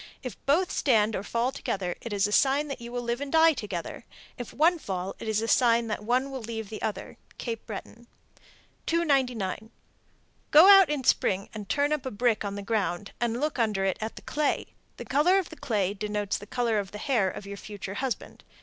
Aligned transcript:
If 0.23 0.35
both 0.47 0.71
stand 0.71 1.15
or 1.15 1.21
fall 1.21 1.51
together, 1.51 1.95
it 2.01 2.11
is 2.11 2.25
a 2.25 2.31
sign 2.31 2.69
that 2.69 2.81
you 2.81 2.91
will 2.91 3.03
live 3.03 3.21
and 3.21 3.31
die 3.31 3.53
together. 3.53 4.03
If 4.35 4.51
one 4.51 4.79
fall, 4.79 5.13
it 5.19 5.27
is 5.27 5.43
a 5.43 5.47
sign 5.47 5.85
that 5.89 6.03
one 6.03 6.31
will 6.31 6.41
leave 6.41 6.69
the 6.69 6.81
other. 6.81 7.17
Cape 7.37 7.67
Breton. 7.67 8.07
299. 8.87 9.69
Go 10.49 10.67
out 10.71 10.89
in 10.89 11.03
spring 11.03 11.49
and 11.53 11.69
turn 11.69 11.93
up 11.93 12.07
a 12.07 12.09
brick 12.09 12.43
on 12.43 12.55
the 12.55 12.63
ground, 12.63 13.11
and 13.21 13.39
look 13.39 13.59
under 13.59 13.85
it 13.85 13.99
at 14.01 14.15
the 14.15 14.23
clay. 14.23 14.73
The 14.97 15.05
color 15.05 15.37
of 15.37 15.49
the 15.49 15.55
clay 15.55 15.93
denotes 15.93 16.39
the 16.39 16.47
color 16.47 16.79
of 16.79 16.89
the 16.89 16.97
hair 16.97 17.29
of 17.29 17.45
your 17.45 17.57
future 17.57 17.93
husband. 17.93 18.43